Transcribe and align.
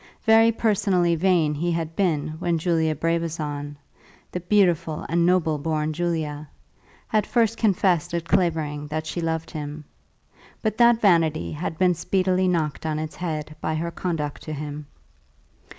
Very 0.23 0.51
personally 0.51 1.13
vain 1.13 1.53
he 1.53 1.71
had 1.73 1.95
been 1.95 2.29
when 2.39 2.57
Julia 2.57 2.95
Brabazon, 2.95 3.77
the 4.31 4.39
beautiful 4.39 5.05
and 5.07 5.27
noble 5.27 5.59
born 5.59 5.93
Julia, 5.93 6.49
had 7.07 7.27
first 7.27 7.55
confessed 7.55 8.11
at 8.15 8.25
Clavering 8.27 8.87
that 8.87 9.05
she 9.05 9.21
loved 9.21 9.51
him; 9.51 9.85
but 10.63 10.79
that 10.79 10.99
vanity 11.01 11.51
had 11.51 11.77
been 11.77 11.93
speedily 11.93 12.47
knocked 12.47 12.83
on 12.83 12.97
its 12.97 13.17
head 13.17 13.55
by 13.61 13.75
her 13.75 13.91
conduct 13.91 14.41
to 14.41 14.53
him. 14.53 14.87